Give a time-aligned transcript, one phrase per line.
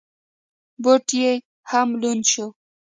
[0.83, 1.31] بوټ یې
[1.71, 2.47] هم لوند شو.